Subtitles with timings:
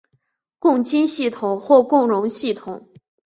[0.57, 2.89] 共晶系统或共熔系统。